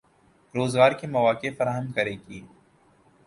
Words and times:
روزگار 0.55 0.91
کے 0.99 1.07
مواقع 1.07 1.47
فراہم 1.57 1.91
کرے 1.95 2.15
گی 2.27 2.41